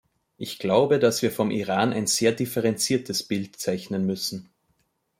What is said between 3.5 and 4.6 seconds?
zeichnen müssen.